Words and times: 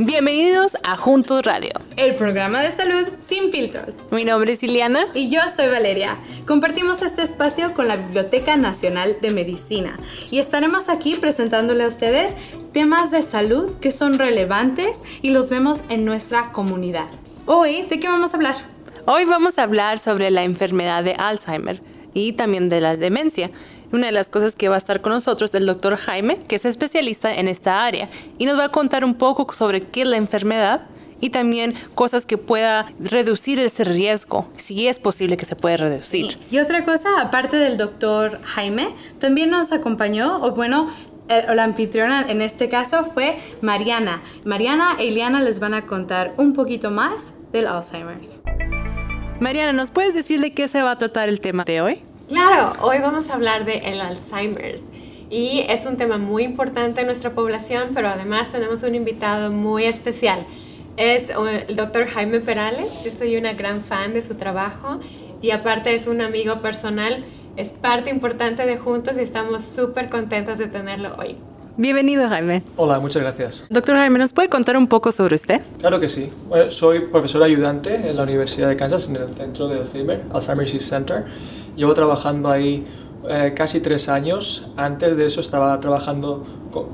Bienvenidos 0.00 0.76
a 0.84 0.96
Juntos 0.96 1.44
Radio, 1.44 1.72
el 1.96 2.14
programa 2.14 2.62
de 2.62 2.70
salud 2.70 3.08
sin 3.20 3.50
filtros. 3.50 3.96
Mi 4.12 4.24
nombre 4.24 4.52
es 4.52 4.62
Iliana. 4.62 5.06
Y 5.12 5.28
yo 5.28 5.40
soy 5.52 5.66
Valeria. 5.66 6.18
Compartimos 6.46 7.02
este 7.02 7.22
espacio 7.22 7.74
con 7.74 7.88
la 7.88 7.96
Biblioteca 7.96 8.56
Nacional 8.56 9.16
de 9.20 9.30
Medicina 9.30 9.98
y 10.30 10.38
estaremos 10.38 10.88
aquí 10.88 11.16
presentándole 11.16 11.82
a 11.82 11.88
ustedes 11.88 12.32
temas 12.72 13.10
de 13.10 13.24
salud 13.24 13.74
que 13.80 13.90
son 13.90 14.20
relevantes 14.20 15.02
y 15.20 15.30
los 15.30 15.50
vemos 15.50 15.80
en 15.88 16.04
nuestra 16.04 16.52
comunidad. 16.52 17.08
Hoy, 17.46 17.82
¿de 17.82 17.98
qué 17.98 18.06
vamos 18.06 18.34
a 18.34 18.36
hablar? 18.36 18.54
Hoy 19.04 19.24
vamos 19.24 19.58
a 19.58 19.64
hablar 19.64 19.98
sobre 19.98 20.30
la 20.30 20.44
enfermedad 20.44 21.02
de 21.02 21.14
Alzheimer 21.14 21.82
y 22.14 22.34
también 22.34 22.68
de 22.68 22.80
la 22.80 22.94
demencia. 22.94 23.50
Una 23.90 24.06
de 24.06 24.12
las 24.12 24.28
cosas 24.28 24.54
que 24.54 24.68
va 24.68 24.74
a 24.74 24.78
estar 24.78 25.00
con 25.00 25.12
nosotros 25.12 25.50
es 25.50 25.54
el 25.54 25.66
doctor 25.66 25.96
Jaime, 25.96 26.38
que 26.46 26.56
es 26.56 26.64
especialista 26.66 27.34
en 27.34 27.48
esta 27.48 27.84
área, 27.84 28.10
y 28.36 28.44
nos 28.44 28.58
va 28.58 28.64
a 28.64 28.68
contar 28.68 29.02
un 29.02 29.14
poco 29.14 29.50
sobre 29.52 29.80
qué 29.80 30.02
es 30.02 30.08
la 30.08 30.18
enfermedad 30.18 30.82
y 31.20 31.30
también 31.30 31.74
cosas 31.94 32.26
que 32.26 32.36
pueda 32.36 32.92
reducir 32.98 33.58
ese 33.58 33.84
riesgo, 33.84 34.46
si 34.56 34.86
es 34.86 34.98
posible 34.98 35.36
que 35.38 35.46
se 35.46 35.56
pueda 35.56 35.78
reducir. 35.78 36.38
Y 36.50 36.58
otra 36.58 36.84
cosa, 36.84 37.08
aparte 37.20 37.56
del 37.56 37.78
doctor 37.78 38.40
Jaime, 38.44 38.94
también 39.18 39.50
nos 39.50 39.72
acompañó, 39.72 40.42
o 40.42 40.52
bueno, 40.52 40.90
la 41.28 41.64
anfitriona 41.64 42.26
en 42.28 42.42
este 42.42 42.68
caso 42.68 43.06
fue 43.14 43.38
Mariana. 43.62 44.22
Mariana 44.44 44.96
e 44.98 45.06
Iliana 45.06 45.40
les 45.40 45.60
van 45.60 45.74
a 45.74 45.86
contar 45.86 46.34
un 46.36 46.52
poquito 46.52 46.90
más 46.90 47.34
del 47.52 47.66
Alzheimer's. 47.66 48.42
Mariana, 49.40 49.72
¿nos 49.72 49.90
puedes 49.90 50.14
decir 50.14 50.40
de 50.40 50.52
qué 50.52 50.68
se 50.68 50.82
va 50.82 50.92
a 50.92 50.98
tratar 50.98 51.28
el 51.28 51.40
tema 51.40 51.64
de 51.64 51.80
hoy? 51.80 52.02
Claro, 52.28 52.74
hoy 52.82 52.98
vamos 52.98 53.30
a 53.30 53.34
hablar 53.34 53.64
de 53.64 53.78
el 53.78 54.02
Alzheimer's 54.02 54.82
y 55.30 55.64
es 55.66 55.86
un 55.86 55.96
tema 55.96 56.18
muy 56.18 56.42
importante 56.42 57.00
en 57.00 57.06
nuestra 57.06 57.32
población, 57.32 57.92
pero 57.94 58.08
además 58.08 58.50
tenemos 58.50 58.82
un 58.82 58.94
invitado 58.94 59.50
muy 59.50 59.84
especial. 59.84 60.46
Es 60.98 61.30
el 61.30 61.74
doctor 61.74 62.06
Jaime 62.06 62.40
Perales, 62.40 63.02
yo 63.02 63.10
soy 63.12 63.38
una 63.38 63.54
gran 63.54 63.80
fan 63.80 64.12
de 64.12 64.20
su 64.20 64.34
trabajo 64.34 65.00
y 65.40 65.52
aparte 65.52 65.94
es 65.94 66.06
un 66.06 66.20
amigo 66.20 66.60
personal, 66.60 67.24
es 67.56 67.72
parte 67.72 68.10
importante 68.10 68.66
de 68.66 68.76
Juntos 68.76 69.16
y 69.16 69.22
estamos 69.22 69.62
súper 69.62 70.10
contentos 70.10 70.58
de 70.58 70.66
tenerlo 70.66 71.16
hoy. 71.18 71.36
Bienvenido, 71.78 72.28
Jaime. 72.28 72.62
Hola, 72.76 72.98
muchas 72.98 73.22
gracias. 73.22 73.66
Doctor 73.70 73.96
Jaime, 73.96 74.18
¿nos 74.18 74.34
puede 74.34 74.50
contar 74.50 74.76
un 74.76 74.88
poco 74.88 75.12
sobre 75.12 75.36
usted? 75.36 75.62
Claro 75.78 75.98
que 75.98 76.08
sí. 76.08 76.28
soy 76.68 77.00
profesor 77.06 77.42
ayudante 77.42 77.94
en 77.94 78.16
la 78.16 78.24
Universidad 78.24 78.68
de 78.68 78.76
Kansas, 78.76 79.08
en 79.08 79.16
el 79.16 79.28
centro 79.30 79.68
de 79.68 79.78
Alzheimer, 79.78 80.24
Alzheimer's 80.34 80.84
Center 80.84 81.24
Llevo 81.78 81.94
trabajando 81.94 82.50
ahí 82.50 82.84
eh, 83.28 83.52
casi 83.54 83.78
tres 83.78 84.08
años. 84.08 84.66
Antes 84.76 85.16
de 85.16 85.26
eso 85.26 85.40
estaba 85.40 85.78
trabajando 85.78 86.44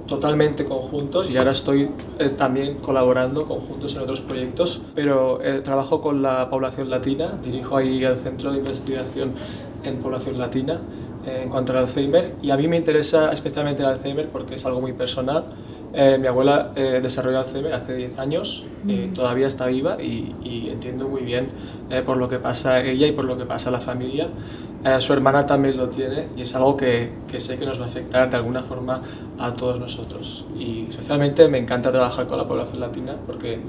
totalmente 0.06 0.66
conjuntos 0.66 1.30
y 1.30 1.38
ahora 1.38 1.52
estoy 1.52 1.88
eh, 2.18 2.28
también 2.28 2.76
colaborando 2.76 3.46
conjuntos 3.46 3.96
en 3.96 4.02
otros 4.02 4.20
proyectos, 4.20 4.82
pero 4.94 5.42
eh, 5.42 5.62
trabajo 5.64 6.02
con 6.02 6.20
la 6.20 6.50
población 6.50 6.90
latina, 6.90 7.38
dirijo 7.42 7.78
ahí 7.78 8.04
el 8.04 8.18
Centro 8.18 8.52
de 8.52 8.58
Investigación 8.58 9.32
en 9.84 9.96
Población 9.96 10.38
Latina 10.38 10.80
en 11.26 11.48
cuanto 11.48 11.72
al 11.72 11.78
Alzheimer 11.78 12.34
y 12.42 12.50
a 12.50 12.56
mí 12.58 12.68
me 12.68 12.76
interesa 12.76 13.32
especialmente 13.32 13.82
el 13.82 13.88
Alzheimer 13.88 14.28
porque 14.28 14.56
es 14.56 14.66
algo 14.66 14.82
muy 14.82 14.92
personal. 14.92 15.46
Mi 15.94 16.26
abuela 16.26 16.72
desarrolló 16.74 17.38
Alzheimer 17.38 17.72
hace 17.72 17.94
10 17.94 18.18
años, 18.18 18.66
mm. 18.82 19.12
todavía 19.12 19.46
está 19.46 19.66
viva 19.66 20.02
y, 20.02 20.34
y 20.42 20.68
entiendo 20.70 21.08
muy 21.08 21.22
bien 21.22 21.50
por 22.04 22.16
lo 22.16 22.28
que 22.28 22.38
pasa 22.38 22.82
ella 22.82 23.06
y 23.06 23.12
por 23.12 23.24
lo 23.24 23.38
que 23.38 23.46
pasa 23.46 23.70
la 23.70 23.80
familia 23.80 24.28
eh, 24.84 25.00
su 25.00 25.14
hermana 25.14 25.46
también 25.46 25.78
lo 25.78 25.88
tiene 25.88 26.28
y 26.36 26.42
es 26.42 26.54
algo 26.54 26.76
que, 26.76 27.08
que, 27.26 27.40
sé 27.40 27.58
que 27.58 27.64
nos 27.64 27.80
va 27.80 27.84
a 27.84 27.88
afectar 27.88 28.28
de 28.28 28.36
alguna 28.36 28.62
forma 28.62 29.00
a 29.38 29.54
todos 29.54 29.80
nosotros. 29.80 30.44
Y 30.58 30.86
especialmente 30.90 31.48
me 31.48 31.56
encanta 31.56 31.90
trabajar 31.90 32.26
con 32.26 32.36
la 32.36 32.46
población 32.46 32.80
latina 32.80 33.16
porque 33.26 33.60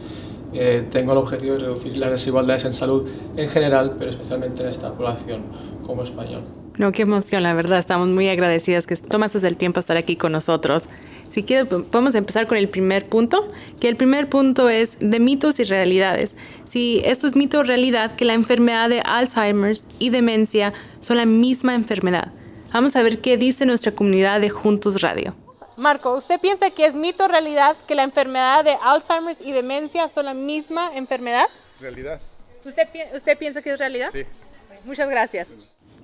eh, 0.53 0.85
tengo 0.91 1.13
el 1.13 1.19
objetivo 1.19 1.53
de 1.53 1.59
reducir 1.59 1.95
las 1.95 2.11
desigualdades 2.11 2.65
en 2.65 2.73
salud 2.73 3.09
en 3.37 3.47
general, 3.47 3.95
pero 3.97 4.11
especialmente 4.11 4.63
en 4.63 4.69
esta 4.69 4.91
población 4.91 5.43
como 5.85 6.03
español. 6.03 6.41
No, 6.77 6.91
qué 6.91 7.03
emoción, 7.03 7.43
la 7.43 7.53
verdad. 7.53 7.79
Estamos 7.79 8.09
muy 8.09 8.27
agradecidas 8.27 8.85
que 8.85 8.97
tomaste 8.97 9.47
el 9.47 9.55
tiempo 9.55 9.79
a 9.79 9.81
estar 9.81 9.95
aquí 9.95 10.17
con 10.17 10.33
nosotros. 10.33 10.89
Si 11.29 11.43
quieres, 11.43 11.67
podemos 11.67 12.15
empezar 12.15 12.47
con 12.47 12.57
el 12.57 12.69
primer 12.69 13.07
punto, 13.07 13.51
que 13.79 13.89
el 13.89 13.97
primer 13.97 14.29
punto 14.29 14.69
es 14.69 14.97
de 14.99 15.19
mitos 15.19 15.59
y 15.59 15.63
realidades. 15.63 16.35
Si 16.65 17.01
esto 17.03 17.27
es 17.27 17.35
mito 17.35 17.59
o 17.59 17.63
realidad, 17.63 18.15
que 18.15 18.25
la 18.25 18.33
enfermedad 18.33 18.89
de 18.89 19.01
Alzheimer's 19.01 19.87
y 19.99 20.09
demencia 20.09 20.73
son 21.01 21.17
la 21.17 21.25
misma 21.25 21.75
enfermedad. 21.75 22.31
Vamos 22.71 22.95
a 22.95 23.03
ver 23.03 23.19
qué 23.19 23.37
dice 23.37 23.65
nuestra 23.65 23.91
comunidad 23.91 24.41
de 24.41 24.49
Juntos 24.49 25.01
Radio. 25.01 25.35
Marco, 25.77 26.13
¿usted 26.15 26.39
piensa 26.39 26.69
que 26.69 26.85
es 26.85 26.95
mito 26.95 27.25
o 27.25 27.27
realidad 27.27 27.75
que 27.87 27.95
la 27.95 28.03
enfermedad 28.03 28.63
de 28.63 28.77
Alzheimer's 28.81 29.41
y 29.41 29.51
demencia 29.51 30.07
son 30.09 30.25
la 30.25 30.33
misma 30.33 30.95
enfermedad? 30.95 31.47
Realidad. 31.81 32.19
¿Usted, 32.63 32.87
usted 33.13 33.37
piensa 33.37 33.61
que 33.61 33.71
es 33.71 33.79
realidad? 33.79 34.09
Sí. 34.11 34.23
Muchas 34.85 35.09
gracias. 35.09 35.47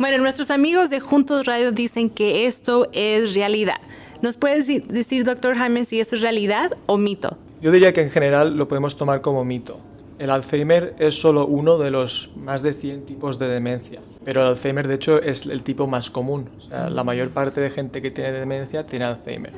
Bueno, 0.01 0.17
nuestros 0.17 0.49
amigos 0.49 0.89
de 0.89 0.99
Juntos 0.99 1.45
Radio 1.45 1.71
dicen 1.71 2.09
que 2.09 2.47
esto 2.47 2.89
es 2.91 3.35
realidad. 3.35 3.79
¿Nos 4.23 4.35
puedes 4.35 4.65
decir, 4.87 5.23
doctor 5.23 5.55
Jaime, 5.55 5.85
si 5.85 5.99
esto 5.99 6.15
es 6.15 6.23
realidad 6.23 6.71
o 6.87 6.97
mito? 6.97 7.37
Yo 7.61 7.71
diría 7.71 7.93
que 7.93 8.01
en 8.01 8.09
general 8.09 8.57
lo 8.57 8.67
podemos 8.67 8.97
tomar 8.97 9.21
como 9.21 9.45
mito. 9.45 9.79
El 10.17 10.31
Alzheimer 10.31 10.95
es 10.97 11.21
solo 11.21 11.45
uno 11.45 11.77
de 11.77 11.91
los 11.91 12.31
más 12.35 12.63
de 12.63 12.73
100 12.73 13.05
tipos 13.05 13.37
de 13.37 13.47
demencia, 13.47 14.01
pero 14.25 14.41
el 14.41 14.47
Alzheimer 14.47 14.87
de 14.87 14.95
hecho 14.95 15.21
es 15.21 15.45
el 15.45 15.61
tipo 15.61 15.85
más 15.85 16.09
común. 16.09 16.49
O 16.57 16.61
sea, 16.61 16.89
la 16.89 17.03
mayor 17.03 17.29
parte 17.29 17.61
de 17.61 17.69
gente 17.69 18.01
que 18.01 18.09
tiene 18.09 18.31
demencia 18.31 18.87
tiene 18.87 19.05
Alzheimer. 19.05 19.53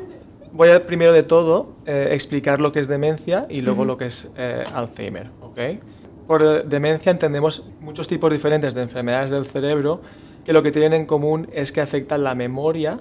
Voy 0.51 0.71
a 0.71 0.85
primero 0.85 1.13
de 1.13 1.23
todo 1.23 1.77
eh, 1.85 2.09
explicar 2.11 2.59
lo 2.59 2.73
que 2.73 2.81
es 2.81 2.89
demencia 2.89 3.47
y 3.49 3.61
luego 3.61 3.85
lo 3.85 3.95
que 3.95 4.07
es 4.07 4.29
eh, 4.35 4.65
Alzheimer. 4.73 5.29
¿okay? 5.39 5.79
Por 6.27 6.65
demencia 6.65 7.13
entendemos 7.13 7.65
muchos 7.79 8.09
tipos 8.09 8.29
diferentes 8.29 8.73
de 8.73 8.81
enfermedades 8.81 9.31
del 9.31 9.45
cerebro 9.45 10.01
que 10.43 10.53
lo 10.53 10.63
que 10.63 10.71
tienen 10.71 10.93
en 10.93 11.05
común 11.05 11.49
es 11.53 11.71
que 11.71 11.81
afectan 11.81 12.23
la 12.23 12.35
memoria 12.35 12.99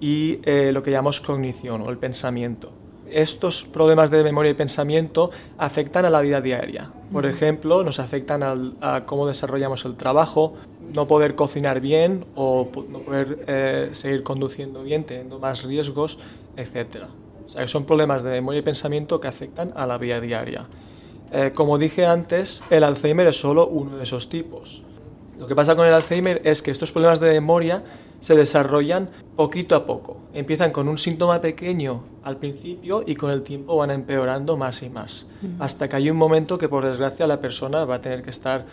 y 0.00 0.40
eh, 0.44 0.70
lo 0.72 0.82
que 0.82 0.90
llamamos 0.90 1.20
cognición 1.20 1.82
o 1.82 1.90
el 1.90 1.98
pensamiento. 1.98 2.72
Estos 3.10 3.64
problemas 3.64 4.10
de 4.10 4.24
memoria 4.24 4.50
y 4.50 4.54
pensamiento 4.54 5.30
afectan 5.58 6.04
a 6.04 6.10
la 6.10 6.20
vida 6.20 6.40
diaria. 6.40 6.90
Por 7.12 7.26
ejemplo, 7.26 7.84
nos 7.84 8.00
afectan 8.00 8.42
a 8.80 9.04
cómo 9.06 9.26
desarrollamos 9.26 9.84
el 9.84 9.94
trabajo, 9.94 10.54
no 10.92 11.06
poder 11.06 11.34
cocinar 11.34 11.80
bien 11.80 12.24
o 12.34 12.68
no 12.88 13.00
poder 13.00 13.44
eh, 13.46 13.88
seguir 13.92 14.22
conduciendo 14.22 14.82
bien, 14.82 15.04
teniendo 15.04 15.38
más 15.38 15.62
riesgos, 15.62 16.18
etc. 16.56 17.04
O 17.46 17.48
sea, 17.48 17.66
son 17.66 17.84
problemas 17.84 18.22
de 18.22 18.30
memoria 18.30 18.60
y 18.60 18.62
pensamiento 18.62 19.20
que 19.20 19.28
afectan 19.28 19.72
a 19.76 19.86
la 19.86 19.98
vida 19.98 20.20
diaria. 20.20 20.66
Eh, 21.30 21.52
como 21.54 21.78
dije 21.78 22.06
antes, 22.06 22.62
el 22.70 22.84
Alzheimer 22.84 23.26
es 23.26 23.36
solo 23.36 23.66
uno 23.66 23.96
de 23.96 24.04
esos 24.04 24.28
tipos. 24.28 24.82
Lo 25.38 25.46
que 25.46 25.54
pasa 25.54 25.74
con 25.74 25.86
el 25.86 25.94
Alzheimer 25.94 26.40
es 26.44 26.62
que 26.62 26.70
estos 26.70 26.92
problemas 26.92 27.20
de 27.20 27.30
memoria 27.30 27.82
se 28.20 28.36
desarrollan 28.36 29.10
poquito 29.36 29.74
a 29.74 29.84
poco. 29.84 30.16
Empiezan 30.32 30.70
con 30.70 30.88
un 30.88 30.96
síntoma 30.96 31.40
pequeño 31.40 32.04
al 32.22 32.38
principio 32.38 33.02
y 33.06 33.16
con 33.16 33.30
el 33.30 33.42
tiempo 33.42 33.76
van 33.76 33.90
empeorando 33.90 34.56
más 34.56 34.82
y 34.82 34.88
más. 34.88 35.26
Hasta 35.58 35.88
que 35.88 35.96
hay 35.96 36.08
un 36.08 36.16
momento 36.16 36.56
que 36.56 36.68
por 36.68 36.84
desgracia 36.84 37.26
la 37.26 37.40
persona 37.40 37.84
va 37.84 37.96
a 37.96 38.00
tener 38.00 38.22
que 38.22 38.30
estar 38.30 38.64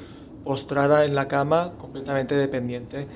postrada 0.43 1.03
en 1.03 1.15
la 1.15 1.27
cama 1.27 1.73
completamente 1.77 2.35
dependiente 2.35 3.07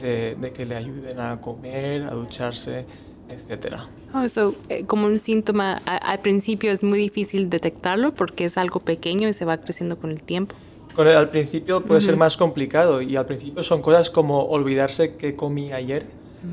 de, 0.00 0.52
que 0.54 0.66
le 0.66 0.76
ayuden 0.76 1.20
a 1.20 1.40
comer, 1.40 2.02
a 2.02 2.10
ducharse, 2.10 2.84
etc. 3.28 3.76
Oh, 4.14 4.52
eh, 4.68 4.84
como 4.86 5.06
un 5.06 5.18
síntoma 5.18 5.80
al 5.86 6.20
principio 6.20 6.72
es 6.72 6.82
muy 6.82 6.98
difícil 6.98 7.48
detectarlo 7.48 8.10
porque 8.10 8.44
es 8.44 8.58
algo 8.58 8.80
pequeño 8.80 9.28
y 9.28 9.32
se 9.32 9.44
va 9.44 9.56
creciendo 9.58 9.98
con 9.98 10.10
el 10.10 10.22
tiempo 10.22 10.54
al 10.98 11.30
principio 11.30 11.84
puede 11.84 12.00
ser 12.00 12.16
más 12.16 12.36
complicado 12.36 13.02
y 13.02 13.16
al 13.16 13.26
principio 13.26 13.62
son 13.62 13.82
cosas 13.82 14.10
como 14.10 14.44
olvidarse 14.44 15.16
que 15.16 15.36
comí 15.36 15.72
ayer, 15.72 16.06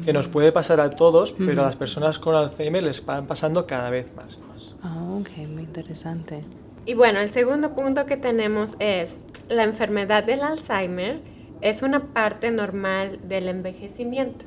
que 0.03 0.13
nos 0.13 0.27
puede 0.27 0.51
pasar 0.51 0.79
a 0.79 0.91
todos, 0.91 1.33
pero 1.33 1.61
a 1.61 1.65
las 1.65 1.75
personas 1.75 2.19
con 2.19 2.35
Alzheimer 2.35 2.83
les 2.83 3.05
van 3.05 3.27
pasando 3.27 3.65
cada 3.65 3.89
vez 3.89 4.13
más. 4.15 4.39
Ah, 4.83 5.03
ok, 5.19 5.47
muy 5.47 5.63
interesante. 5.63 6.43
Y 6.85 6.93
bueno, 6.93 7.19
el 7.19 7.31
segundo 7.31 7.73
punto 7.73 8.05
que 8.05 8.17
tenemos 8.17 8.75
es 8.79 9.21
la 9.49 9.63
enfermedad 9.63 10.23
del 10.23 10.41
Alzheimer 10.41 11.21
es 11.61 11.81
una 11.81 12.13
parte 12.13 12.51
normal 12.51 13.19
del 13.27 13.49
envejecimiento. 13.49 14.45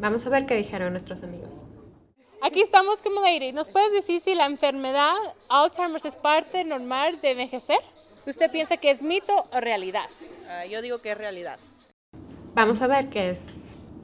Vamos 0.00 0.26
a 0.26 0.30
ver 0.30 0.46
qué 0.46 0.54
dijeron 0.54 0.92
nuestros 0.92 1.22
amigos. 1.22 1.50
Aquí 2.40 2.60
estamos 2.60 3.00
con 3.02 3.14
Madeira. 3.14 3.52
¿Nos 3.52 3.68
puedes 3.68 3.92
decir 3.92 4.20
si 4.20 4.34
la 4.34 4.46
enfermedad 4.46 5.14
Alzheimer 5.48 6.00
es 6.04 6.16
parte 6.16 6.64
normal 6.64 7.20
de 7.20 7.32
envejecer? 7.32 7.78
¿Usted 8.24 8.52
piensa 8.52 8.76
que 8.76 8.90
es 8.90 9.02
mito 9.02 9.46
o 9.52 9.60
realidad? 9.60 10.04
Ah, 10.48 10.64
yo 10.64 10.80
digo 10.80 10.98
que 10.98 11.10
es 11.10 11.18
realidad. 11.18 11.58
Vamos 12.54 12.80
a 12.80 12.86
ver 12.86 13.08
qué 13.08 13.30
es. 13.30 13.40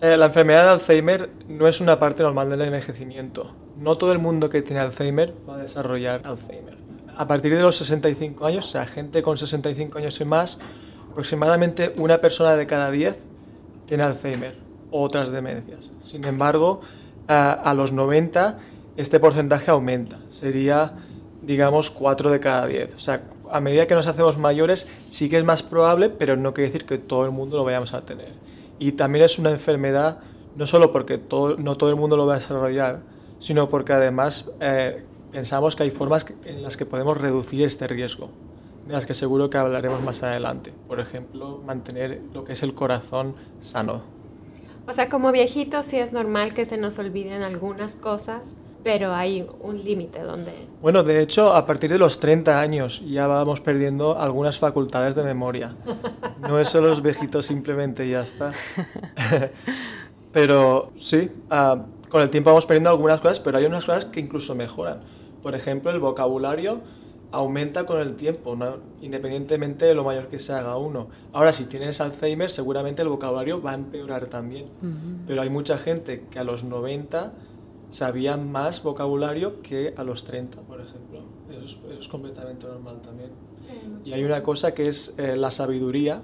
Eh, 0.00 0.16
la 0.16 0.26
enfermedad 0.26 0.64
de 0.64 0.70
Alzheimer 0.70 1.30
no 1.46 1.68
es 1.68 1.80
una 1.80 2.00
parte 2.00 2.24
normal 2.24 2.50
del 2.50 2.62
envejecimiento. 2.62 3.54
No 3.76 3.96
todo 3.96 4.10
el 4.12 4.18
mundo 4.18 4.50
que 4.50 4.60
tiene 4.62 4.80
Alzheimer 4.80 5.34
va 5.48 5.54
a 5.54 5.58
desarrollar 5.58 6.22
Alzheimer. 6.24 6.76
A 7.16 7.28
partir 7.28 7.54
de 7.54 7.62
los 7.62 7.76
65 7.76 8.44
años, 8.44 8.66
o 8.66 8.68
sea, 8.70 8.86
gente 8.86 9.22
con 9.22 9.38
65 9.38 9.98
años 9.98 10.20
y 10.20 10.24
más, 10.24 10.58
aproximadamente 11.10 11.92
una 11.96 12.18
persona 12.20 12.56
de 12.56 12.66
cada 12.66 12.90
10 12.90 13.18
tiene 13.86 14.02
Alzheimer 14.02 14.56
o 14.90 15.02
otras 15.02 15.30
demencias. 15.30 15.92
Sin 16.02 16.24
embargo, 16.24 16.80
a, 17.28 17.52
a 17.52 17.74
los 17.74 17.92
90 17.92 18.58
este 18.96 19.20
porcentaje 19.20 19.70
aumenta. 19.70 20.18
Sería 20.28 20.94
digamos, 21.42 21.90
4 21.90 22.30
de 22.30 22.40
cada 22.40 22.66
10. 22.66 22.94
O 22.94 22.98
sea, 22.98 23.22
a 23.52 23.60
medida 23.60 23.86
que 23.86 23.94
nos 23.94 24.06
hacemos 24.06 24.38
mayores 24.38 24.88
sí 25.10 25.28
que 25.28 25.38
es 25.38 25.44
más 25.44 25.62
probable, 25.62 26.10
pero 26.10 26.36
no 26.36 26.54
quiere 26.54 26.70
decir 26.70 26.86
que 26.86 26.98
todo 26.98 27.24
el 27.24 27.30
mundo 27.30 27.56
lo 27.56 27.64
vayamos 27.64 27.94
a 27.94 28.02
tener. 28.02 28.32
Y 28.78 28.92
también 28.92 29.24
es 29.24 29.38
una 29.38 29.50
enfermedad, 29.50 30.20
no 30.56 30.66
solo 30.66 30.92
porque 30.92 31.18
todo, 31.18 31.56
no 31.56 31.76
todo 31.76 31.90
el 31.90 31.96
mundo 31.96 32.16
lo 32.16 32.26
va 32.26 32.34
a 32.34 32.38
desarrollar, 32.38 33.00
sino 33.38 33.68
porque 33.68 33.92
además 33.92 34.46
eh, 34.60 35.04
pensamos 35.32 35.76
que 35.76 35.84
hay 35.84 35.90
formas 35.90 36.26
en 36.44 36.62
las 36.62 36.76
que 36.76 36.86
podemos 36.86 37.16
reducir 37.16 37.62
este 37.62 37.86
riesgo, 37.86 38.30
de 38.86 38.92
las 38.92 39.06
que 39.06 39.14
seguro 39.14 39.50
que 39.50 39.58
hablaremos 39.58 40.02
más 40.02 40.22
adelante. 40.22 40.72
Por 40.86 41.00
ejemplo, 41.00 41.60
mantener 41.64 42.20
lo 42.32 42.44
que 42.44 42.52
es 42.52 42.62
el 42.62 42.74
corazón 42.74 43.34
sano. 43.60 44.02
O 44.86 44.92
sea, 44.92 45.10
como 45.10 45.32
viejitos 45.32 45.86
sí 45.86 45.98
es 45.98 46.12
normal 46.12 46.54
que 46.54 46.64
se 46.64 46.78
nos 46.78 46.98
olviden 46.98 47.44
algunas 47.44 47.94
cosas, 47.94 48.54
pero 48.82 49.14
hay 49.14 49.46
un 49.60 49.82
límite 49.84 50.22
donde... 50.22 50.52
Bueno, 50.80 51.02
de 51.02 51.20
hecho, 51.20 51.52
a 51.52 51.66
partir 51.66 51.90
de 51.90 51.98
los 51.98 52.20
30 52.20 52.60
años 52.60 53.02
ya 53.06 53.26
vamos 53.26 53.60
perdiendo 53.60 54.18
algunas 54.18 54.58
facultades 54.58 55.14
de 55.14 55.24
memoria. 55.24 55.76
No 56.40 56.58
es 56.58 56.68
solo 56.68 56.88
los 56.88 57.02
viejitos 57.02 57.46
simplemente 57.46 58.06
y 58.06 58.12
ya 58.12 58.20
está. 58.22 58.52
pero 60.32 60.92
sí, 60.96 61.30
uh, 61.50 61.78
con 62.08 62.22
el 62.22 62.30
tiempo 62.30 62.50
vamos 62.50 62.66
perdiendo 62.66 62.90
algunas 62.90 63.20
cosas, 63.20 63.40
pero 63.40 63.58
hay 63.58 63.64
unas 63.64 63.84
cosas 63.84 64.06
que 64.06 64.20
incluso 64.20 64.54
mejoran. 64.54 65.00
Por 65.42 65.54
ejemplo, 65.54 65.90
el 65.90 65.98
vocabulario 65.98 66.80
aumenta 67.30 67.84
con 67.84 68.00
el 68.00 68.16
tiempo, 68.16 68.56
¿no? 68.56 68.76
independientemente 69.02 69.84
de 69.84 69.94
lo 69.94 70.04
mayor 70.04 70.28
que 70.28 70.38
se 70.38 70.52
haga 70.52 70.76
uno. 70.76 71.08
Ahora, 71.32 71.52
si 71.52 71.64
tienes 71.64 72.00
Alzheimer, 72.00 72.50
seguramente 72.50 73.02
el 73.02 73.08
vocabulario 73.08 73.60
va 73.60 73.72
a 73.72 73.74
empeorar 73.74 74.26
también. 74.26 74.66
Uh 74.82 74.86
-huh. 74.86 75.26
Pero 75.26 75.42
hay 75.42 75.50
mucha 75.50 75.76
gente 75.76 76.24
que 76.30 76.38
a 76.38 76.44
los 76.44 76.64
90 76.64 77.32
sabía 77.90 78.36
más 78.36 78.82
vocabulario 78.82 79.62
que 79.62 79.94
a 79.96 80.04
los 80.04 80.24
30, 80.24 80.60
por 80.62 80.80
ejemplo. 80.80 81.20
Eso 81.50 81.64
es, 81.64 81.70
eso 81.90 82.00
es 82.00 82.08
completamente 82.08 82.66
normal 82.66 83.00
también. 83.00 83.30
Y 84.04 84.12
hay 84.12 84.24
una 84.24 84.42
cosa 84.42 84.72
que 84.72 84.88
es 84.88 85.14
eh, 85.18 85.36
la 85.36 85.50
sabiduría, 85.50 86.22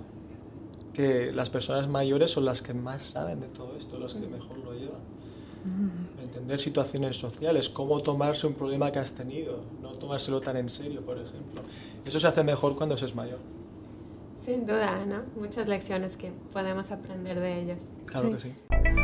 que 0.93 1.33
las 1.33 1.51
personas 1.51 1.89
mayores 1.89 2.31
son 2.31 2.45
las 2.45 2.63
que 2.63 2.73
más 2.73 3.03
saben 3.03 3.41
de 3.41 3.49
todo 3.49 3.77
esto, 3.77 3.99
las 3.99 4.15
que 4.15 4.27
mejor 4.27 4.59
lo 4.59 4.73
llevan. 4.73 5.15
Entender 6.23 6.61
situaciones 6.61 7.17
sociales, 7.17 7.71
cómo 7.71 8.03
tomarse 8.03 8.47
un 8.47 8.53
problema 8.53 8.93
que 8.93 8.99
has 8.99 9.13
tenido, 9.13 9.63
no 9.81 9.93
tomárselo 9.93 10.41
tan 10.41 10.59
en 10.59 10.69
serio, 10.69 11.01
por 11.01 11.19
ejemplo. 11.19 11.63
Eso 12.05 12.21
se 12.21 12.27
hace 12.27 12.45
mejor 12.45 12.77
cuando 12.77 12.99
se 12.99 13.07
es 13.07 13.15
mayor. 13.15 13.39
Sin 14.45 14.67
duda, 14.67 15.07
¿no? 15.07 15.23
Muchas 15.41 15.67
lecciones 15.67 16.19
que 16.19 16.31
podemos 16.53 16.91
aprender 16.91 17.41
de 17.41 17.63
ellos. 17.63 17.79
Claro 18.05 18.29
sí. 18.29 18.35
que 18.35 18.41
sí. 18.41 19.04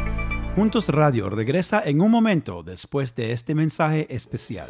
Juntos 0.56 0.88
Radio 0.88 1.31
regresa 1.31 1.81
en 1.85 2.00
un 2.00 2.11
momento 2.11 2.64
después 2.64 3.14
de 3.14 3.32
este 3.32 3.55
mensaje 3.55 4.12
especial. 4.12 4.69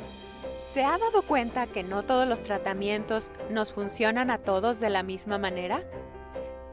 ¿Se 0.75 0.85
ha 0.85 0.99
dado 0.99 1.23
cuenta 1.23 1.67
que 1.67 1.83
no 1.83 2.03
todos 2.03 2.29
los 2.29 2.43
tratamientos 2.43 3.31
nos 3.49 3.73
funcionan 3.73 4.31
a 4.31 4.39
todos 4.39 4.79
de 4.79 4.91
la 4.91 5.03
misma 5.03 5.39
manera? 5.39 5.83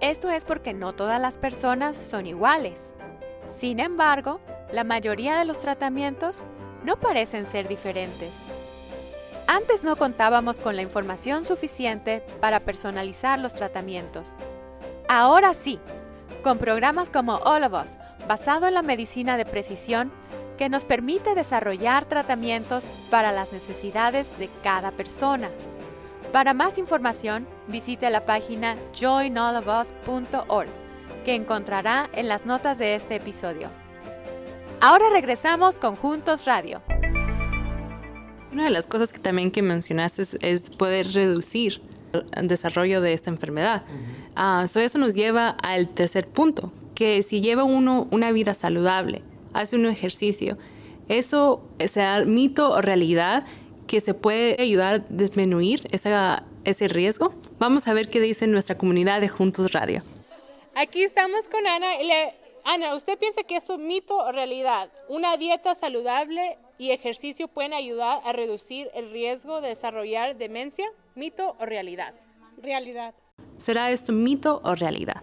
Esto 0.01 0.29
es 0.29 0.43
porque 0.43 0.73
no 0.73 0.93
todas 0.93 1.21
las 1.21 1.37
personas 1.37 1.95
son 1.95 2.27
iguales. 2.27 2.81
Sin 3.57 3.79
embargo, 3.79 4.41
la 4.73 4.83
mayoría 4.83 5.39
de 5.39 5.45
los 5.45 5.61
tratamientos 5.61 6.43
no 6.83 6.97
parecen 6.99 7.47
ser 7.47 7.69
diferentes. 7.69 8.31
Antes 9.47 9.85
no 9.85 9.95
contábamos 9.95 10.59
con 10.59 10.75
la 10.75 10.81
información 10.81 11.45
suficiente 11.45 12.21
para 12.41 12.59
personalizar 12.59 13.39
los 13.39 13.53
tratamientos. 13.55 14.27
Ahora 15.07 15.53
sí, 15.53 15.79
con 16.43 16.57
programas 16.57 17.09
como 17.09 17.37
All 17.37 17.63
of 17.63 17.73
Us, 17.73 17.97
basado 18.27 18.67
en 18.67 18.73
la 18.73 18.81
medicina 18.81 19.37
de 19.37 19.45
precisión, 19.45 20.11
que 20.57 20.69
nos 20.69 20.85
permite 20.85 21.35
desarrollar 21.35 22.05
tratamientos 22.05 22.91
para 23.09 23.31
las 23.31 23.53
necesidades 23.53 24.37
de 24.39 24.49
cada 24.63 24.91
persona. 24.91 25.49
Para 26.31 26.53
más 26.53 26.77
información, 26.77 27.47
visite 27.67 28.09
la 28.09 28.25
página 28.25 28.75
joinallofus.org, 28.99 30.67
que 31.23 31.35
encontrará 31.35 32.09
en 32.13 32.27
las 32.27 32.45
notas 32.45 32.79
de 32.79 32.95
este 32.95 33.15
episodio. 33.15 33.69
Ahora 34.81 35.09
regresamos 35.09 35.79
con 35.79 35.95
Juntos 35.95 36.45
Radio. 36.45 36.81
Una 38.51 38.65
de 38.65 38.69
las 38.71 38.87
cosas 38.87 39.13
que 39.13 39.19
también 39.19 39.51
que 39.51 39.61
mencionaste 39.61 40.21
es, 40.23 40.37
es 40.41 40.69
poder 40.69 41.11
reducir 41.13 41.81
el 42.33 42.47
desarrollo 42.47 43.01
de 43.01 43.13
esta 43.13 43.29
enfermedad. 43.29 43.83
Uh 43.87 44.35
-huh. 44.35 44.65
uh, 44.65 44.67
so 44.67 44.79
eso 44.79 44.97
nos 44.97 45.13
lleva 45.13 45.49
al 45.49 45.89
tercer 45.89 46.27
punto, 46.27 46.71
que 46.97 47.21
si 47.21 47.41
lleva 47.41 47.63
uno 47.63 48.07
una 48.09 48.31
vida 48.31 48.55
saludable, 48.55 49.21
hace 49.53 49.75
un 49.75 49.85
ejercicio, 49.85 50.57
eso 51.07 51.61
sea 51.77 52.25
mito 52.25 52.71
o 52.71 52.81
realidad 52.81 53.45
que 53.85 54.01
se 54.01 54.15
puede 54.15 54.59
ayudar 54.59 54.95
a 54.95 55.05
disminuir 55.07 55.87
esa, 55.91 56.41
ese 56.63 56.87
riesgo. 56.87 57.35
Vamos 57.59 57.87
a 57.87 57.93
ver 57.93 58.09
qué 58.09 58.19
dice 58.19 58.47
nuestra 58.47 58.79
comunidad 58.79 59.21
de 59.21 59.29
Juntos 59.29 59.73
Radio. 59.73 60.01
Aquí 60.73 61.03
estamos 61.03 61.45
con 61.51 61.67
Ana. 61.67 62.01
Le, 62.01 62.33
Ana, 62.65 62.95
¿usted 62.95 63.15
piensa 63.19 63.43
que 63.43 63.57
eso 63.57 63.75
es 63.75 63.79
mito 63.79 64.17
o 64.17 64.31
realidad? 64.31 64.89
¿Una 65.07 65.37
dieta 65.37 65.75
saludable 65.75 66.57
y 66.79 66.89
ejercicio 66.89 67.47
pueden 67.47 67.75
ayudar 67.75 68.21
a 68.25 68.33
reducir 68.33 68.89
el 68.95 69.11
riesgo 69.11 69.61
de 69.61 69.69
desarrollar 69.69 70.35
demencia? 70.35 70.87
¿Mito 71.13 71.55
o 71.59 71.65
realidad? 71.67 72.15
Realidad. 72.59 73.13
¿Será 73.59 73.91
esto 73.91 74.13
mito 74.13 74.61
o 74.63 74.73
realidad? 74.73 75.21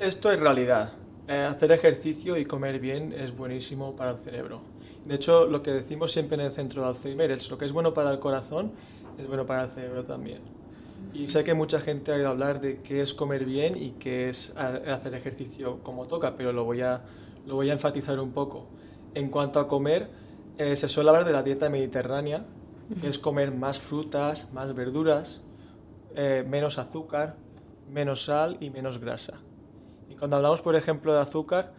Esto 0.00 0.32
es 0.32 0.40
realidad. 0.40 0.92
Eh, 1.28 1.34
hacer 1.34 1.72
ejercicio 1.72 2.38
y 2.38 2.46
comer 2.46 2.80
bien 2.80 3.12
es 3.12 3.36
buenísimo 3.36 3.94
para 3.96 4.12
el 4.12 4.16
cerebro. 4.16 4.62
De 5.04 5.16
hecho, 5.16 5.44
lo 5.44 5.62
que 5.62 5.72
decimos 5.72 6.10
siempre 6.10 6.36
en 6.36 6.40
el 6.40 6.52
centro 6.52 6.80
de 6.80 6.88
Alzheimer 6.88 7.30
es 7.30 7.50
lo 7.50 7.58
que 7.58 7.66
es 7.66 7.72
bueno 7.72 7.92
para 7.92 8.10
el 8.10 8.18
corazón 8.18 8.72
es 9.18 9.26
bueno 9.28 9.44
para 9.44 9.64
el 9.64 9.70
cerebro 9.70 10.04
también. 10.04 10.40
Y 11.12 11.28
sé 11.28 11.44
que 11.44 11.52
mucha 11.52 11.80
gente 11.80 12.12
ha 12.12 12.14
oído 12.14 12.30
hablar 12.30 12.62
de 12.62 12.80
qué 12.80 13.02
es 13.02 13.12
comer 13.12 13.44
bien 13.44 13.76
y 13.76 13.90
qué 13.90 14.30
es 14.30 14.56
hacer 14.56 15.14
ejercicio 15.14 15.80
como 15.82 16.06
toca, 16.06 16.34
pero 16.34 16.54
lo 16.54 16.64
voy 16.64 16.80
a, 16.80 17.02
lo 17.46 17.56
voy 17.56 17.68
a 17.68 17.74
enfatizar 17.74 18.18
un 18.20 18.32
poco. 18.32 18.68
En 19.12 19.28
cuanto 19.28 19.60
a 19.60 19.68
comer, 19.68 20.08
eh, 20.56 20.76
se 20.76 20.88
suele 20.88 21.10
hablar 21.10 21.26
de 21.26 21.32
la 21.32 21.42
dieta 21.42 21.68
mediterránea, 21.68 22.46
que 23.02 23.08
es 23.08 23.18
comer 23.18 23.52
más 23.52 23.78
frutas, 23.78 24.50
más 24.54 24.74
verduras, 24.74 25.42
eh, 26.16 26.42
menos 26.48 26.78
azúcar, 26.78 27.36
menos 27.92 28.24
sal 28.24 28.56
y 28.60 28.70
menos 28.70 28.98
grasa. 28.98 29.42
Y 30.10 30.14
cuando 30.16 30.36
hablamos, 30.36 30.60
por 30.60 30.76
ejemplo, 30.76 31.14
de 31.14 31.20
azúcar, 31.20 31.72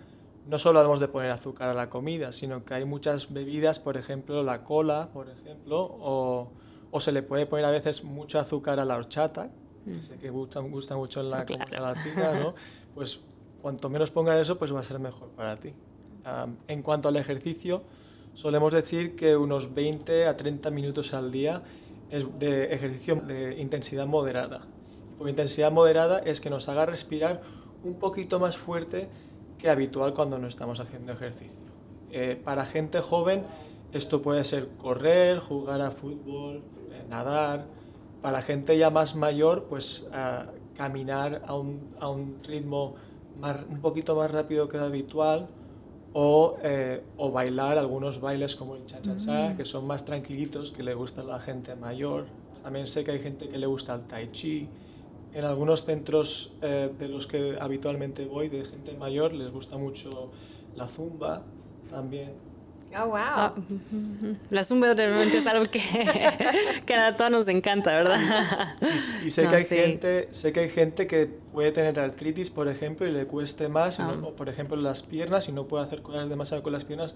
no 0.48 0.58
solo 0.58 0.80
hablamos 0.80 1.00
de 1.00 1.08
poner 1.08 1.30
azúcar 1.30 1.70
a 1.70 1.74
la 1.74 1.90
comida, 1.90 2.32
sino 2.32 2.66
que 2.66 2.74
hay 2.74 2.86
muchas 2.86 3.32
bebidas, 3.32 3.80
por 3.80 3.98
ejemplo, 3.98 4.42
la 4.42 4.64
cola, 4.64 5.10
por 5.14 5.30
ejemplo, 5.30 5.80
o, 5.80 6.52
o 6.90 7.00
se 7.00 7.12
le 7.12 7.22
puede 7.22 7.46
poner 7.46 7.66
a 7.66 7.72
veces 7.72 8.04
mucho 8.04 8.40
azúcar 8.40 8.80
a 8.80 8.86
la 8.86 8.96
horchata, 8.96 9.52
que 9.86 9.92
mm. 9.92 10.02
sé 10.02 10.18
que 10.18 10.30
gusta, 10.30 10.60
gusta 10.62 10.96
mucho 10.96 11.22
en 11.22 11.30
la 11.30 11.46
claro. 11.46 11.66
comunidad 11.66 11.96
latina, 11.96 12.34
¿no? 12.40 12.56
Pues 12.96 13.22
cuanto 13.62 13.90
menos 13.90 14.12
pongan 14.12 14.38
eso, 14.38 14.58
pues 14.58 14.74
va 14.74 14.82
a 14.82 14.84
ser 14.84 15.00
mejor 15.00 15.30
para 15.30 15.58
ti. 15.58 15.74
Um, 16.26 16.58
en 16.68 16.82
cuanto 16.82 17.08
al 17.08 17.16
ejercicio, 17.16 17.84
solemos 18.34 18.74
decir 18.74 19.16
que 19.16 19.38
unos 19.38 19.74
20 19.74 20.28
a 20.28 20.36
30 20.36 20.72
minutos 20.72 21.14
al 21.14 21.32
día 21.32 21.64
es 22.10 22.26
de 22.38 22.74
ejercicio 22.74 23.16
de 23.16 23.62
intensidad 23.62 24.08
moderada. 24.08 24.68
Por 25.18 25.30
intensidad 25.30 25.72
moderada 25.72 26.20
es 26.20 26.42
que 26.42 26.50
nos 26.50 26.68
haga 26.68 26.86
respirar 26.86 27.42
un 27.84 27.96
poquito 27.96 28.40
más 28.40 28.58
fuerte 28.58 29.10
que 29.58 29.70
habitual 29.70 30.14
cuando 30.14 30.38
no 30.38 30.48
estamos 30.48 30.80
haciendo 30.80 31.12
ejercicio. 31.14 31.60
Eh, 32.12 32.40
para 32.44 32.66
gente 32.66 33.00
joven 33.02 33.44
esto 33.94 34.22
puede 34.22 34.44
ser 34.44 34.70
correr, 34.78 35.40
jugar 35.40 35.82
a 35.82 35.92
fútbol, 35.92 36.64
eh, 36.92 37.04
nadar. 37.10 37.66
Para 38.22 38.42
gente 38.42 38.78
ya 38.78 38.90
más 38.90 39.16
mayor, 39.16 39.66
pues 39.66 40.08
uh, 40.12 40.50
caminar 40.78 41.42
a 41.46 41.56
un, 41.56 41.94
a 42.00 42.08
un 42.08 42.38
ritmo 42.44 42.96
más, 43.40 43.58
un 43.68 43.82
poquito 43.82 44.16
más 44.16 44.32
rápido 44.32 44.70
que 44.70 44.78
habitual 44.78 45.50
o, 46.14 46.56
eh, 46.62 47.02
o, 47.18 47.32
bailar 47.32 47.78
algunos 47.78 48.22
bailes 48.22 48.56
como 48.56 48.76
el 48.76 48.86
cha-cha-cha, 48.86 49.50
mm. 49.50 49.58
que 49.58 49.66
son 49.66 49.88
más 49.88 50.06
tranquilitos, 50.06 50.72
que 50.72 50.84
le 50.84 50.94
gusta 50.94 51.22
a 51.22 51.24
la 51.24 51.40
gente 51.40 51.76
mayor. 51.76 52.26
También 52.64 52.86
sé 52.88 53.04
que 53.04 53.12
hay 53.12 53.20
gente 53.20 53.50
que 53.50 53.58
le 53.58 53.66
gusta 53.66 53.96
el 53.96 54.02
tai 54.02 54.32
chi. 54.32 54.70
En 55.34 55.46
algunos 55.46 55.86
centros 55.86 56.54
eh, 56.62 56.92
de 56.98 57.08
los 57.08 57.26
que 57.26 57.58
habitualmente 57.60 58.26
voy, 58.26 58.50
de 58.50 58.66
gente 58.66 58.94
mayor, 58.94 59.34
les 59.34 59.52
gusta 59.52 59.78
mucho 59.78 60.28
la 60.76 60.88
zumba 60.88 61.44
también. 61.90 62.32
Oh, 62.94 63.06
wow. 63.06 63.18
Ah, 63.18 63.54
la 64.50 64.64
zumba 64.66 64.94
realmente 64.94 65.38
es 65.38 65.48
algo 65.48 65.66
que, 65.72 65.80
que 66.86 66.94
a 66.94 67.16
todos 67.16 67.32
nos 67.32 67.48
encanta, 67.48 67.92
¿verdad? 67.92 68.76
Y, 68.82 69.28
y 69.28 69.30
sé, 69.30 69.44
no, 69.44 69.50
que 69.50 69.56
hay 69.56 69.64
sí. 69.64 69.76
gente, 69.76 70.28
sé 70.32 70.52
que 70.52 70.62
hay 70.62 70.70
gente 70.70 71.08
que 71.08 71.28
puede 71.28 71.72
tener 71.72 71.98
artritis, 72.00 72.50
por 72.50 72.68
ejemplo, 72.68 73.08
y 73.08 73.12
le 73.12 73.26
cueste 73.28 73.70
más, 73.70 74.00
oh. 74.00 74.14
no, 74.16 74.28
o 74.28 74.36
por 74.36 74.50
ejemplo 74.50 74.76
las 74.76 75.04
piernas, 75.04 75.48
y 75.48 75.54
no 75.54 75.68
puede 75.68 75.86
hacer 75.86 76.02
cosas 76.02 76.28
demasiado 76.28 76.64
con 76.64 76.74
las 76.74 76.84
piernas. 76.84 77.16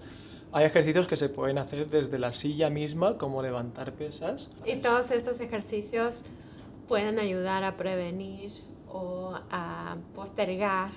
Hay 0.52 0.64
ejercicios 0.64 1.06
que 1.06 1.16
se 1.16 1.28
pueden 1.28 1.58
hacer 1.58 1.90
desde 1.90 2.18
la 2.18 2.32
silla 2.32 2.70
misma, 2.70 3.18
como 3.18 3.42
levantar 3.42 3.92
pesas. 3.92 4.50
Y 4.64 4.76
todos 4.76 5.10
estos 5.10 5.40
ejercicios 5.40 6.22
pueden 6.88 7.18
ayudar 7.18 7.64
a 7.64 7.76
prevenir 7.76 8.52
o 8.88 9.34
a 9.50 9.96
postergar. 10.14 10.90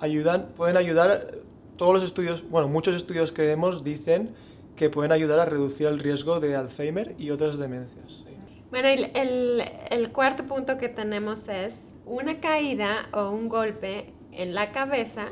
Ayudan, 0.00 0.48
pueden 0.56 0.76
ayudar 0.76 1.38
todos 1.76 1.94
los 1.94 2.04
estudios, 2.04 2.48
bueno, 2.48 2.68
muchos 2.68 2.94
estudios 2.94 3.32
que 3.32 3.42
vemos 3.42 3.84
dicen 3.84 4.34
que 4.76 4.90
pueden 4.90 5.12
ayudar 5.12 5.40
a 5.40 5.46
reducir 5.46 5.86
el 5.86 5.98
riesgo 5.98 6.40
de 6.40 6.54
Alzheimer 6.54 7.14
y 7.18 7.30
otras 7.30 7.56
demencias. 7.58 8.24
Bueno, 8.70 8.88
el, 8.88 9.10
el, 9.14 9.64
el 9.90 10.12
cuarto 10.12 10.44
punto 10.44 10.76
que 10.76 10.88
tenemos 10.88 11.48
es 11.48 11.74
una 12.04 12.40
caída 12.40 13.08
o 13.12 13.30
un 13.30 13.48
golpe 13.48 14.12
en 14.32 14.54
la 14.54 14.72
cabeza 14.72 15.28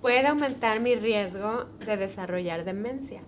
puede 0.00 0.26
aumentar 0.26 0.80
mi 0.80 0.94
riesgo 0.94 1.64
de 1.84 1.96
desarrollar 1.96 2.64
demencia. 2.64 3.22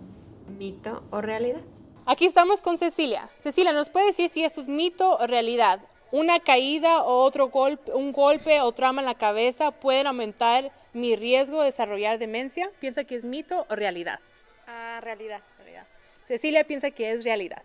¿Mito 0.57 1.03
o 1.11 1.21
realidad? 1.21 1.61
Aquí 2.05 2.25
estamos 2.25 2.61
con 2.61 2.77
Cecilia. 2.77 3.29
Cecilia, 3.37 3.73
¿nos 3.73 3.89
puede 3.89 4.07
decir 4.07 4.29
si 4.29 4.43
esto 4.43 4.61
es 4.61 4.67
mito 4.67 5.17
o 5.17 5.27
realidad? 5.27 5.81
¿Una 6.11 6.39
caída 6.39 7.03
o 7.03 7.23
otro 7.23 7.49
golpe, 7.49 7.93
un 7.93 8.11
golpe 8.11 8.61
o 8.61 8.71
trauma 8.71 9.01
en 9.01 9.05
la 9.05 9.15
cabeza 9.15 9.71
pueden 9.71 10.07
aumentar 10.07 10.71
mi 10.93 11.15
riesgo 11.15 11.59
de 11.59 11.65
desarrollar 11.65 12.17
demencia? 12.17 12.71
¿Piensa 12.79 13.03
que 13.03 13.15
es 13.15 13.23
mito 13.23 13.67
o 13.69 13.75
realidad? 13.75 14.19
Ah, 14.67 14.99
realidad. 15.01 15.41
realidad. 15.57 15.85
Cecilia 16.23 16.63
piensa 16.63 16.91
que 16.91 17.11
es 17.11 17.23
realidad. 17.23 17.61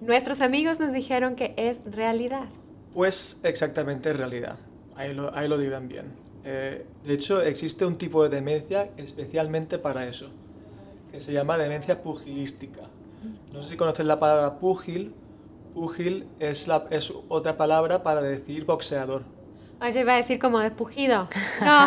Nuestros 0.00 0.40
amigos 0.40 0.78
nos 0.78 0.92
dijeron 0.92 1.34
que 1.34 1.54
es 1.56 1.80
realidad. 1.84 2.46
Pues 2.94 3.40
exactamente 3.42 4.12
realidad. 4.12 4.58
Ahí 4.94 5.12
lo, 5.14 5.34
ahí 5.34 5.48
lo 5.48 5.58
dirán 5.58 5.88
bien. 5.88 6.12
Eh, 6.44 6.84
de 7.04 7.14
hecho, 7.14 7.42
existe 7.42 7.84
un 7.84 7.96
tipo 7.96 8.22
de 8.22 8.28
demencia 8.28 8.90
especialmente 8.96 9.78
para 9.78 10.06
eso, 10.06 10.28
que 11.10 11.20
se 11.20 11.32
llama 11.32 11.58
demencia 11.58 12.02
pugilística. 12.02 12.82
No 13.52 13.62
sé 13.62 13.70
si 13.70 13.76
conocen 13.76 14.08
la 14.08 14.18
palabra 14.18 14.58
pugil. 14.58 15.14
Pugil 15.74 16.26
es, 16.38 16.68
la, 16.68 16.86
es 16.90 17.12
otra 17.28 17.56
palabra 17.56 18.02
para 18.02 18.20
decir 18.20 18.64
boxeador. 18.64 19.22
Oye, 19.80 20.00
iba 20.00 20.14
a 20.14 20.16
decir 20.16 20.38
como 20.38 20.60
de 20.60 20.70
pujido. 20.70 21.28
No, 21.60 21.86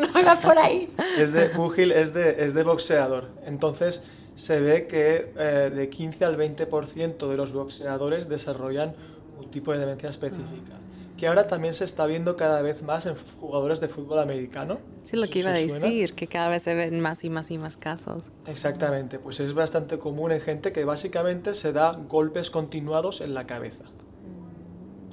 no 0.00 0.20
iba 0.20 0.36
por 0.40 0.58
ahí. 0.58 0.88
Es 1.18 1.32
de 1.32 1.46
pugil, 1.50 1.92
es 1.92 2.14
de, 2.14 2.42
es 2.42 2.54
de 2.54 2.62
boxeador. 2.62 3.28
Entonces, 3.44 4.02
se 4.34 4.60
ve 4.60 4.86
que 4.86 5.32
eh, 5.36 5.70
de 5.74 5.88
15 5.90 6.24
al 6.24 6.38
20% 6.38 7.28
de 7.28 7.36
los 7.36 7.52
boxeadores 7.52 8.28
desarrollan 8.28 8.94
un 9.38 9.50
tipo 9.50 9.72
de 9.72 9.78
demencia 9.78 10.08
específica. 10.08 10.78
Que 11.22 11.28
ahora 11.28 11.46
también 11.46 11.72
se 11.72 11.84
está 11.84 12.04
viendo 12.06 12.36
cada 12.36 12.62
vez 12.62 12.82
más 12.82 13.06
en 13.06 13.14
jugadores 13.40 13.78
de 13.78 13.86
fútbol 13.86 14.18
americano. 14.18 14.80
Sí, 15.04 15.16
lo 15.16 15.28
que 15.28 15.38
iba 15.38 15.50
a 15.50 15.52
decir, 15.52 16.14
que 16.14 16.26
cada 16.26 16.48
vez 16.48 16.64
se 16.64 16.74
ven 16.74 16.98
más 16.98 17.22
y 17.22 17.30
más 17.30 17.52
y 17.52 17.58
más 17.58 17.76
casos. 17.76 18.32
Exactamente, 18.44 19.20
pues 19.20 19.38
es 19.38 19.54
bastante 19.54 20.00
común 20.00 20.32
en 20.32 20.40
gente 20.40 20.72
que 20.72 20.84
básicamente 20.84 21.54
se 21.54 21.72
da 21.72 21.92
golpes 21.92 22.50
continuados 22.50 23.20
en 23.20 23.34
la 23.34 23.46
cabeza. 23.46 23.84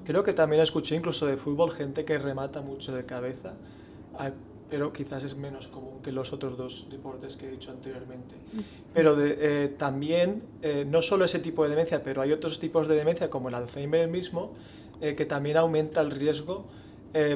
Creo 0.04 0.24
que 0.24 0.34
también 0.34 0.64
escuché 0.64 0.96
incluso 0.96 1.28
de 1.28 1.38
fútbol 1.38 1.70
gente 1.70 2.06
que 2.06 2.18
remata 2.18 2.64
mucho 2.64 2.92
de 2.92 3.06
cabeza, 3.06 3.54
pero 4.68 4.92
quizás 4.92 5.24
es 5.24 5.36
menos 5.36 5.68
común 5.68 6.02
que 6.02 6.12
los 6.12 6.34
otros 6.34 6.58
dos 6.58 6.88
deportes 6.90 7.38
que 7.38 7.50
he 7.50 7.52
dicho 7.52 7.70
anteriormente. 7.70 8.34
Pero 8.96 9.16
de, 9.16 9.38
eh, 9.40 9.68
también, 9.68 10.42
eh, 10.64 10.86
no 10.90 11.04
solo 11.04 11.26
ese 11.26 11.38
tipo 11.38 11.62
de 11.66 11.70
demencia, 11.70 12.02
pero 12.02 12.24
hay 12.24 12.32
otros 12.32 12.60
tipos 12.60 12.88
de 12.88 12.96
demencia 12.96 13.30
como 13.30 13.50
el 13.50 13.54
Alzheimer 13.54 14.08
mismo, 14.08 14.54
eh, 15.02 15.16
que 15.16 15.26
también 15.26 15.58
aumenta 15.58 16.02
el 16.02 16.12
riesgo 16.12 16.66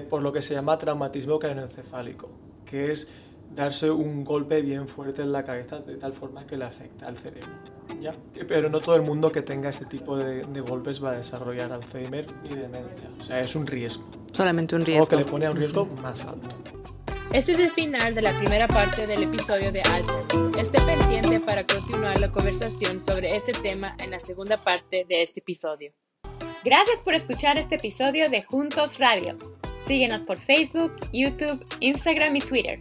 por 0.08 0.22
lo 0.22 0.32
que 0.32 0.44
se 0.44 0.54
llama 0.54 0.78
traumatismo 0.78 1.40
craneoencefálico, 1.40 2.30
que 2.64 2.92
es 2.92 3.08
darse 3.56 3.90
un 3.90 4.24
golpe 4.24 4.62
bien 4.62 4.88
fuerte 4.88 5.22
en 5.22 5.32
la 5.32 5.44
cabeza 5.44 5.80
de 5.80 5.96
tal 5.96 6.14
forma 6.14 6.46
que 6.46 6.58
le 6.58 6.66
afecta 6.66 7.08
al 7.08 7.18
cerebro. 7.18 7.50
¿ya? 8.02 8.16
Pero 8.48 8.70
no 8.70 8.80
todo 8.80 8.96
el 8.96 9.02
mundo 9.02 9.32
que 9.32 9.42
tenga 9.42 9.70
este 9.70 9.86
tipo 9.86 10.18
de, 10.18 10.44
de, 10.44 10.62
golpes 10.62 11.04
va 11.04 11.12
a 11.12 11.18
desarrollar 11.18 11.72
Alzheimer 11.72 12.26
y 12.44 12.50
demencia. 12.50 13.10
O 13.20 13.24
sea, 13.24 13.40
es 13.42 13.56
un 13.56 13.68
riesgo. 13.68 14.04
Solamente 14.32 14.76
un 14.76 14.86
riesgo. 14.86 15.04
O 15.04 15.08
que 15.08 15.16
le 15.16 15.26
pone 15.26 15.46
a 15.46 15.52
un 15.52 15.58
riesgo 15.58 15.86
más 16.02 16.26
alto. 16.26 16.50
Este 17.32 17.54
es 17.54 17.60
el 17.60 17.72
final 17.72 18.14
de 18.14 18.22
la 18.22 18.38
primera 18.38 18.68
parte 18.68 19.08
del 19.08 19.24
episodio 19.24 19.72
de 19.72 19.82
Alzheimer. 19.82 20.60
Esté 20.60 20.80
pendiente 20.82 21.40
para 21.40 21.66
continuar 21.66 22.20
la 22.20 22.32
conversación 22.32 23.00
sobre 23.00 23.36
este 23.36 23.54
tema 23.54 23.96
en 24.00 24.12
la 24.12 24.20
segunda 24.20 24.58
parte 24.58 25.06
de 25.08 25.24
este 25.24 25.40
episodio. 25.40 25.94
Gracias 26.64 27.00
por 27.02 27.14
escuchar 27.14 27.58
este 27.58 27.76
episodio 27.76 28.30
de 28.30 28.42
Juntos 28.44 28.98
Radio. 28.98 29.38
Síguenos 29.86 30.22
por 30.22 30.38
Facebook, 30.38 30.96
YouTube, 31.12 31.62
Instagram 31.82 32.38
y 32.38 32.40
Twitter. 32.40 32.80